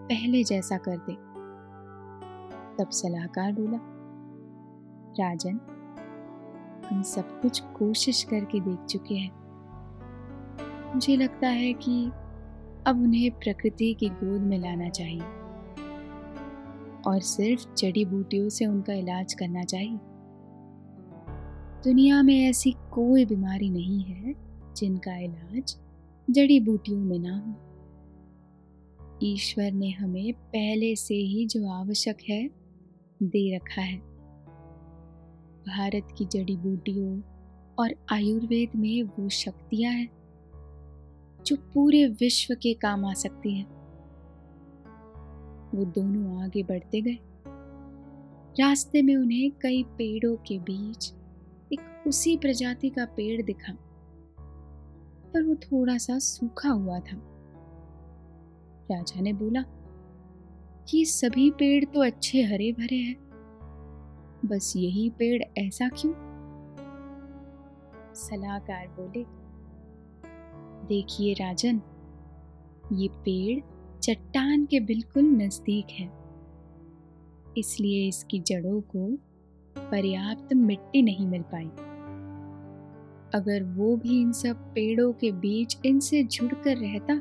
पहले 0.08 0.44
जैसा 0.44 0.78
कर 0.78 0.96
दे। 0.96 1.12
तब 2.76 2.90
सलाहकार 2.90 3.52
बोला 3.52 3.91
राजन, 5.20 5.60
हम 6.90 7.02
सब 7.02 7.40
कुछ 7.40 7.60
कोशिश 7.60 8.22
करके 8.22 8.60
देख 8.60 8.86
चुके 8.86 9.14
हैं। 9.14 9.32
मुझे 10.94 11.16
लगता 11.16 11.48
है 11.48 11.72
कि 11.72 12.10
अब 12.86 13.02
उन्हें 13.02 13.30
प्रकृति 13.30 13.94
की 13.94 14.08
गोद 14.08 14.40
में 14.40 14.58
लाना 14.58 14.88
चाहिए 14.88 15.22
और 17.06 17.20
सिर्फ़ 17.20 17.74
जड़ी 17.74 18.04
बूटियों 18.04 18.48
से 18.48 18.66
उनका 18.66 18.92
इलाज 18.92 19.34
करना 19.34 19.64
चाहिए। 19.64 19.98
दुनिया 21.84 22.22
में 22.22 22.48
ऐसी 22.48 22.72
कोई 22.72 23.24
बीमारी 23.24 23.70
नहीं 23.70 24.04
है 24.04 24.34
जिनका 24.76 25.16
इलाज 25.16 25.76
जड़ी 26.30 26.60
बूटियों 26.60 27.00
में 27.00 27.18
ना 27.18 27.36
हो। 27.38 27.54
ईश्वर 29.22 29.72
ने 29.72 29.90
हमें 29.90 30.32
पहले 30.32 30.96
से 30.96 31.14
ही 31.14 31.46
जो 31.46 31.68
आवश्यक 31.68 32.16
है 32.30 32.50
दे 33.22 33.56
रखा 33.56 33.82
है। 33.82 34.11
भारत 35.66 36.08
की 36.18 36.24
जड़ी 36.24 36.56
बूटियों 36.56 37.20
और 37.78 37.94
आयुर्वेद 38.12 38.76
में 38.76 39.02
वो 39.02 39.28
शक्तियाँ 39.28 39.92
हैं, 39.92 40.08
जो 41.46 41.56
पूरे 41.74 42.06
विश्व 42.20 42.54
के 42.54 42.74
काम 42.74 43.04
आ 43.04 43.12
सकती 43.14 43.54
हैं। 43.54 43.66
वो 45.74 45.84
दोनों 45.84 46.42
आगे 46.42 46.62
बढ़ते 46.62 47.00
गए। 47.00 47.18
रास्ते 48.60 49.02
में 49.02 49.16
उन्हें 49.16 49.50
कई 49.50 49.82
पेड़ों 49.98 50.36
के 50.36 50.58
बीच 50.58 51.12
एक 51.72 52.04
उसी 52.06 52.36
प्रजाति 52.36 52.90
का 52.90 53.04
पेड़ 53.04 53.42
दिखा, 53.42 53.72
पर 55.32 55.42
वो 55.42 55.54
थोड़ा 55.54 55.96
सा 55.98 56.18
सूखा 56.18 56.68
हुआ 56.68 56.98
था। 57.00 57.16
राजा 58.90 59.20
ने 59.20 59.32
बोला, 59.32 59.64
ये 60.94 61.04
सभी 61.04 61.50
पेड़ 61.50 61.84
तो 61.84 62.02
अच्छे 62.02 62.42
हरे 62.42 62.72
भरे 62.72 62.96
हैं। 62.96 63.31
बस 64.44 64.72
यही 64.76 65.10
पेड़ 65.10 65.42
ऐसा 65.58 65.88
क्यों? 65.88 66.12
सलाहकार 68.14 68.86
बोले, 68.88 69.24
देखिए 70.86 71.32
राजन, 71.34 71.80
ये 72.92 73.08
पेड़ 73.08 73.60
चट्टान 74.00 74.64
के 74.66 74.80
बिल्कुल 74.80 75.24
नज़दीक 75.24 75.86
है। 75.90 76.10
इसलिए 77.58 78.08
इसकी 78.08 78.38
जड़ों 78.40 78.80
को 78.80 79.06
पर्याप्त 79.76 80.52
मिट्टी 80.54 81.02
नहीं 81.02 81.26
मिल 81.26 81.42
पाई। 81.42 81.68
अगर 83.34 83.62
वो 83.74 83.96
भी 83.96 84.20
इन 84.20 84.32
सब 84.32 84.56
पेड़ों 84.74 85.12
के 85.12 85.30
बीच 85.32 85.78
इनसे 85.86 86.22
जुड़कर 86.24 86.76
रहता 86.76 87.16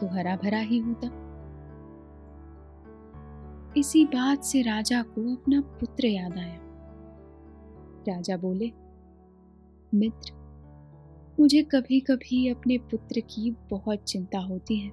तो 0.00 0.06
हरा 0.06 0.36
भरा 0.36 0.58
ही 0.58 0.78
होता। 0.78 1.08
इसी 3.76 4.04
बात 4.04 4.44
से 4.44 4.62
राजा 4.62 5.02
को 5.02 5.36
अपना 5.36 5.60
पुत्र 5.60 6.06
याद 6.06 6.38
आया। 6.38 6.58
राजा 8.08 8.36
बोले, 8.36 8.72
मित्र, 9.94 10.32
मुझे 11.40 11.62
कभी 11.62 12.00
कभी 12.00 12.48
अपने 12.48 12.78
पुत्र 12.78 13.20
की 13.20 13.56
बहुत 13.70 13.98
चिंता 13.98 14.38
होती 14.38 14.76
है। 14.76 14.88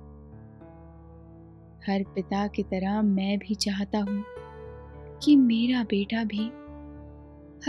हर 1.87 2.03
पिता 2.15 2.47
की 2.47 2.63
तरह 2.63 3.01
मैं 3.01 3.39
भी 3.39 3.55
चाहता 3.55 3.99
हूँ 3.99 4.23
कि 5.23 5.35
मेरा 5.35 5.83
बेटा 5.83 6.23
भी 6.23 6.47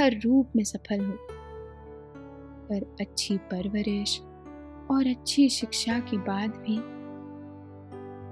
हर 0.03 0.20
रूप 0.24 0.48
में 0.57 0.64
सफल 0.64 1.05
हो। 1.05 1.18
पर 2.68 2.96
अच्छी 3.00 3.38
परवरिश 3.38 4.20
और 4.90 5.07
अच्छी 5.07 5.48
शिक्षा 5.48 5.98
के 5.98 6.18
बाद 6.18 6.50
भी 6.50 6.79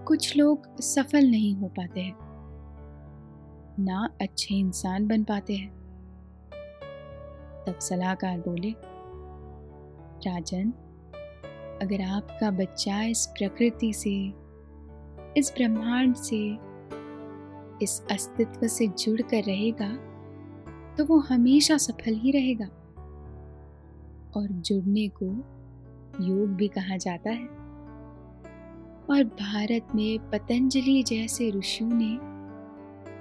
कुछ 0.05 0.37
लोग 0.37 0.81
सफल 0.81 1.31
नहीं 1.31 1.55
हो 1.55 1.68
पाते 1.68 2.01
हैं। 2.01 2.32
ना 3.79 4.09
अच्छे 4.21 4.55
इंसान 4.55 5.07
बन 5.07 5.25
पाते 5.25 5.55
हैं। 5.55 5.71
तब 7.67 7.79
सलाहकार 7.79 8.39
बोले, 8.39 8.75
राजन, 10.31 10.71
अगर 11.83 12.03
आपका 12.03 12.51
बच्चा 12.51 13.03
इस 13.03 13.27
प्रकृति 13.27 13.93
से, 13.93 14.35
इस 15.37 15.53
ब्रह्मांड 15.57 16.15
से, 16.15 16.59
इस 17.83 18.07
अस्तित्व 18.11 18.67
से 18.67 18.87
जुड़कर 18.87 19.43
रहेगा 19.43 19.97
तो 20.95 21.05
वो 21.05 21.19
हमेशा 21.19 21.77
सफल 21.77 22.15
ही 22.15 22.31
रहेगा। 22.31 22.67
और 24.37 24.49
जुड़ने 24.49 25.09
को 25.09 25.27
योग 26.25 26.49
भी 26.49 26.69
कहा 26.69 26.97
जाता 26.97 27.31
है। 27.31 27.47
और 29.11 29.25
भारत 29.25 29.87
में 29.95 30.31
पतंजलि 30.31 31.03
जैसे 31.03 31.51
ऋषियों 31.51 31.91
ने 31.93 32.32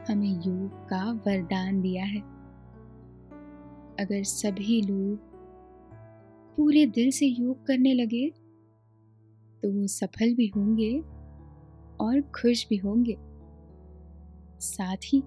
हमें 0.09 0.41
योग 0.45 0.89
का 0.89 1.11
वरदान 1.11 1.81
दिया 1.81 2.03
है। 2.03 2.21
अगर 3.99 4.23
सभी 4.23 4.81
लोग 4.81 5.19
पूरे 6.57 6.85
दिल 6.85 7.11
से 7.11 7.25
योग 7.25 7.65
करने 7.65 7.93
लगे 7.93 8.29
तो 9.63 9.71
वो 9.71 9.87
सफल 9.87 10.33
भी 10.35 10.47
होंगे 10.47 10.99
और 12.05 12.21
खुश 12.21 12.67
भी 12.69 12.77
होंगे। 12.77 13.17
साथ 14.59 14.97
ही 15.05 15.21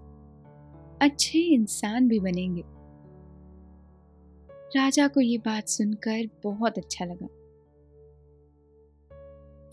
अच्छे 1.02 1.38
इंसान 1.38 2.08
भी 2.08 2.20
बनेंगे। 2.20 2.62
राजा 4.76 5.08
को 5.08 5.20
ये 5.20 5.38
बात 5.38 5.68
सुनकर 5.68 6.28
बहुत 6.44 6.78
अच्छा 6.78 7.04
लगा। 7.04 7.26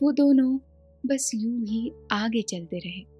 वो 0.01 0.11
दोनों 0.11 0.57
बस 1.05 1.31
यूँ 1.35 1.65
ही 1.65 1.91
आगे 2.11 2.41
चलते 2.41 2.77
रहे। 2.77 3.10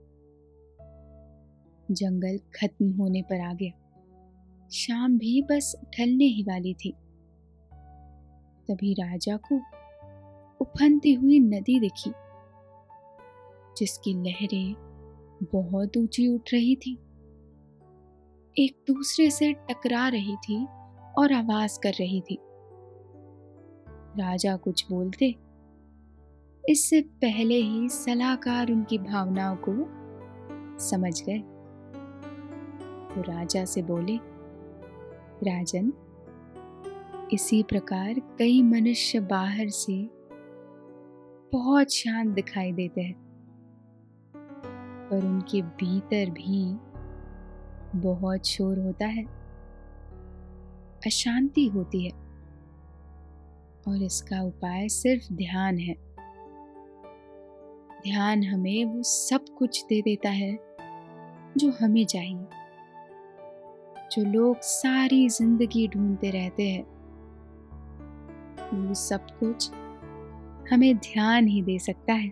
जंगल 1.94 2.38
खत्म 2.56 2.92
होने 2.92 3.22
पर 3.22 3.42
आ 3.42 3.54
गया। 3.54 4.68
शाम 4.74 5.18
भी 5.18 5.42
बस 5.42 5.76
ढलने 5.96 6.26
ही 6.26 6.44
वाली 6.44 6.74
थी। 6.74 6.94
तभी 8.68 8.94
राजा 8.94 9.38
को 9.38 9.56
उफनती 10.62 11.14
हुई 11.14 11.40
नदी 11.40 11.80
दिखी, 11.80 12.12
जिसकी 13.78 14.14
लहरें 14.24 14.74
बहुत 15.54 15.98
ऊँची 15.98 16.28
उठ 16.28 16.54
रही 16.54 16.76
थी। 16.76 16.94
एक 18.56 18.84
दूसरे 18.88 19.30
से 19.32 19.54
टकरा 19.54 20.08
रही 20.08 20.36
थी 20.36 20.66
और 21.18 21.34
आवाज़ 21.34 21.80
कर 21.80 21.94
रही 21.94 22.22
थी। 22.22 22.38
राजा 24.20 24.56
कुछ 24.58 24.86
बोलते, 24.90 25.36
इससे 26.64 27.02
पहले 27.02 27.56
ही 27.56 27.90
सलाहकार 27.90 28.72
उनकी 28.72 28.98
भावनाओं 28.98 29.56
को 29.60 29.74
समझ 30.80 31.22
गए। 31.24 31.42
तो 33.12 33.22
राजा 33.22 33.66
से 33.66 33.82
बोले, 33.82 34.18
राजन, 35.44 35.92
इसी 37.34 37.64
प्रकार 37.64 38.20
कई 38.40 38.62
मनुष्य 38.62 39.20
बाहर 39.20 39.70
से 39.70 40.10
बहुत 41.54 41.94
शांत 41.94 42.34
दिखाई 42.36 42.72
देते 42.72 43.02
हैं, 43.02 43.16
पर 45.10 45.26
उनके 45.26 45.62
भीतर 45.62 46.30
भी 46.30 46.64
बहुत 48.00 48.48
शोर 48.48 48.80
होता 48.80 49.08
है, 49.08 49.24
अशांति 51.06 51.68
होती 51.68 52.04
है, 52.06 52.12
और 53.88 54.04
इसका 54.04 54.42
उपाय 54.42 54.88
सिर्फ़ 54.90 55.34
ध्यान 55.34 55.78
है। 55.78 55.96
ध्यान 58.04 58.44
हमें 58.44 58.86
वो 58.86 59.04
सब 59.04 59.46
कुछ 59.58 59.84
दे 59.86 60.02
देता 60.02 60.30
है 60.30 60.58
जो 61.58 61.72
हमें 61.72 62.06
चाहिए। 62.06 62.61
जो 64.12 64.24
लोग 64.24 64.58
सारी 64.60 65.30
ज़िंदगी 65.30 65.88
ढूंढते 65.88 66.30
रहते 66.30 66.70
हैं। 66.70 66.84
वो 68.74 68.94
सब 68.94 69.28
कुछ 69.40 69.72
हमें 70.74 70.98
ध्यान 70.98 71.48
ही 71.48 71.62
दे 71.62 71.80
सकता 71.80 72.14
है। 72.14 72.32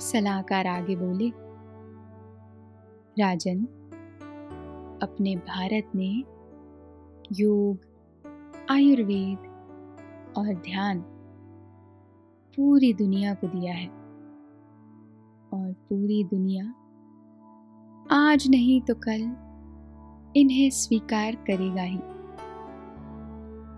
सलाहकार 0.00 0.66
आगे 0.66 0.96
बोले, 0.96 1.28
राजन, 3.20 3.64
अपने 5.02 5.36
भारत 5.36 5.90
ने 5.94 6.24
योग, 7.32 7.78
आयुर्वेद 8.70 9.38
और 10.38 10.54
ध्यान 10.54 11.04
पूरी 12.58 12.92
दुनिया 12.94 13.34
को 13.34 13.46
दिया 13.46 13.74
है 13.74 13.88
और 15.52 15.72
पूरी 15.88 16.24
दुनिया 16.24 16.64
आज 18.10 18.48
नहीं 18.50 18.80
तो 18.80 18.94
कल 18.94 19.36
इन्हें 20.36 20.70
स्वीकार 20.70 21.34
करेगा 21.34 21.82
ही। 21.82 21.98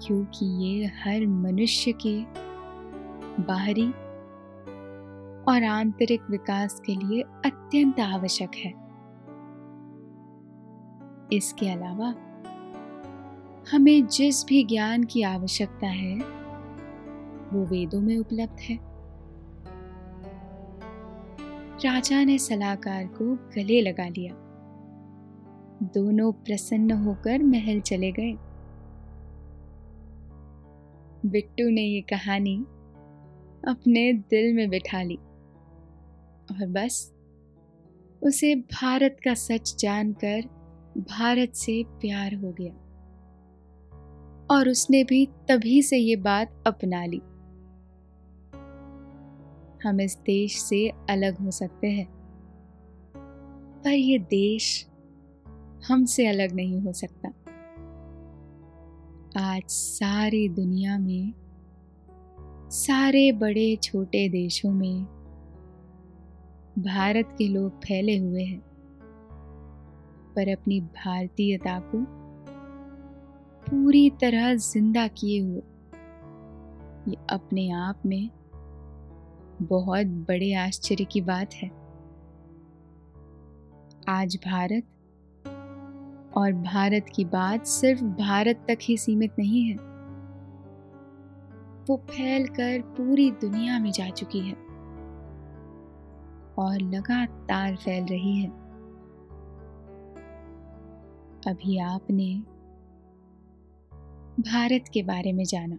क्योंकि 0.07 0.47
ये 0.47 0.87
हर 0.87 1.27
मनुष्य 1.27 1.93
के 1.93 2.21
बाहरी 3.43 3.89
और 5.53 5.65
आंतरिक 5.65 6.21
विकास 6.31 6.81
के 6.81 6.95
लिए 6.95 7.23
अत्यंत 7.23 8.01
आवश्यक 8.01 8.51
है। 8.57 8.71
इसके 11.33 11.69
अलावा 11.69 12.15
हमें 13.73 14.07
जिस 14.07 14.45
भी 14.45 14.65
ज्ञान 14.65 15.05
की 15.05 15.23
आवश्यकता 15.23 15.87
है, 15.87 16.17
वो 17.53 17.65
वेदों 17.67 18.01
में 18.01 18.19
उपलब्ध 18.19 18.61
है। 18.61 18.88
राजा 21.85 22.25
ने 22.25 22.39
सलाहकार 22.39 23.07
को 23.07 23.35
गले 23.35 23.81
लगा 23.81 24.09
लिया। 24.09 24.35
दोनों 25.95 26.33
प्रसन्न 26.33 26.91
होकर 26.91 27.43
महल 27.43 27.81
चले 27.81 28.13
गए। 28.13 28.33
बिट्टू 31.27 31.69
ने 31.71 31.83
ये 31.83 32.01
कहानी 32.01 32.57
अपने 33.69 34.13
दिल 34.13 34.55
में 34.55 34.69
बिठा 34.71 35.03
ली 35.03 35.17
और 36.51 36.67
बस 36.67 37.13
उसे 38.23 38.55
भारत 38.55 39.17
का 39.25 39.35
सच 39.35 39.77
जानकर 39.79 40.43
भारत 40.99 41.55
से 41.55 41.83
प्यार 41.89 42.35
हो 42.35 42.53
गया 42.53 42.73
और 44.51 44.69
उसने 44.69 45.05
भी 45.05 45.27
तभी 45.27 45.83
से 45.83 45.97
ये 45.97 46.17
बात 46.17 46.63
अपना 46.67 47.05
ली। 47.05 47.21
हम 49.85 50.01
इस 50.01 50.19
देश 50.19 50.61
से 50.61 50.89
अलग 50.89 51.39
हो 51.39 51.51
सकते 51.51 51.87
हैं। 51.87 52.07
पर 53.85 53.91
ये 53.91 54.19
देश 54.19 54.87
हमसे 55.89 56.27
अलग 56.27 56.53
नहीं 56.53 56.81
हो 56.81 56.93
सकता। 56.93 57.29
आज 59.37 59.63
सारी 59.67 60.49
दुनिया 60.49 60.99
में, 60.99 61.33
सारे 62.71 63.33
बड़े 63.33 63.77
छोटे 63.77 64.29
देशों 64.29 64.73
में 64.73 65.05
भारत 66.79 67.35
के 67.39 67.49
लोग 67.49 67.79
फैले 67.79 68.19
हुए 68.19 68.45
हैं। 68.45 68.61
पर 70.37 70.49
अपनी 70.49 70.81
भारतीयता 70.81 71.79
को 71.81 72.05
पूरी 73.67 74.11
तरह 74.11 74.55
ज़िंदा 74.55 75.07
किए 75.09 75.41
हुए, 75.41 75.63
ये 77.09 77.17
अपने 77.31 77.71
आप 77.71 78.03
में 78.07 78.31
बहुत 79.63 80.07
बड़े 80.07 80.55
आश्चर्य 80.55 81.05
की 81.05 81.21
बात 81.21 81.55
है। 81.55 81.69
आज 84.09 84.39
भारत 84.47 84.83
और 86.37 86.53
भारत 86.53 87.07
की 87.15 87.25
बात 87.25 87.67
सिर्फ़ 87.67 88.05
भारत 88.05 88.65
तक 88.69 88.79
ही 88.83 88.97
सीमित 88.97 89.33
नहीं 89.39 89.65
है। 89.65 89.77
वो 91.89 91.97
फैल 91.97 92.49
कर 92.49 92.81
पूरी 92.81 93.31
दुनिया 93.31 93.79
में 93.79 93.91
जा 93.91 94.11
चुकी 94.11 94.39
है 94.39 94.55
और 96.59 96.81
लगातार 96.81 97.77
फैल 97.77 98.05
रही 98.05 98.41
है। 98.41 98.49
अभी 101.47 101.79
आपने 101.79 102.43
भारत 104.43 104.85
के 104.95 105.03
बारे 105.03 105.33
में 105.33 105.45
जाना। 105.45 105.79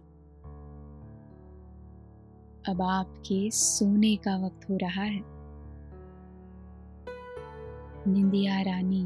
अब 2.68 2.82
आपके 2.82 3.50
सोने 3.50 4.16
का 4.16 4.36
वक्त 4.46 4.70
हो 4.70 4.76
रहा 4.76 5.02
है। 5.02 5.20
निंदिया 8.06 8.60
रानी, 8.60 9.04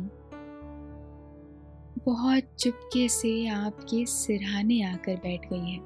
बहुत 2.06 2.42
चुपके 2.58 3.08
से 3.08 3.48
आपके 3.48 4.06
सिरहाने 4.06 4.82
आकर 4.82 5.16
बैठ 5.16 5.48
गई 5.52 5.70
है। 5.70 5.78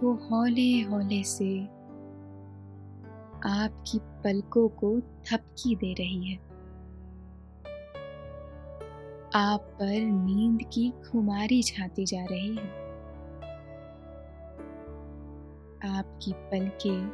वो 0.00 0.14
हौले 0.14 0.80
हौले 0.80 1.22
से 1.22 1.60
आपकी 3.44 3.98
पलकों 3.98 4.68
को 4.68 5.00
थपकी 5.00 5.76
दे 5.76 5.92
रही 5.92 6.30
है। 6.30 6.36
आप 9.34 9.60
पर 9.60 10.00
नींद 10.00 10.62
की 10.72 10.90
खुमारी 10.90 11.62
छाती 11.62 12.04
जा 12.04 12.24
रही 12.24 12.56
है। 12.56 12.81
आपकी 15.98 16.32
पलकें 16.32 17.08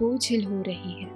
बोझिल 0.00 0.44
हो 0.44 0.62
रही 0.62 0.92
है। 0.92 1.10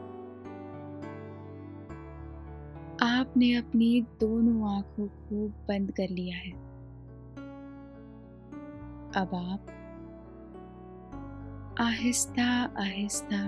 आपने 3.03 3.55
अपनी 3.55 4.07
दोनों 4.21 4.77
आँखों 4.77 5.07
को 5.07 5.49
बंद 5.49 5.91
कर 5.91 6.09
लिया 6.09 6.37
है। 6.37 6.53
अब 9.17 9.31
आप 9.35 9.67
आहिस्ता 11.81 12.65
आहिस्ता 12.79 13.39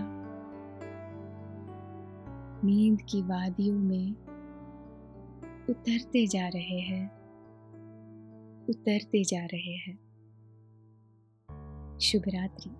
नींद 2.65 3.03
की 3.03 3.23
वादियों 3.23 3.79
में 3.79 4.13
उतरते 5.71 6.27
जा 6.27 6.49
रहे 6.49 6.81
हैं, 6.81 7.07
उतरते 8.69 9.25
जा 9.25 9.45
रहे 9.45 9.77
हैं। 9.77 10.04
शुभ 12.05 12.23
रात्रि। 12.29 12.71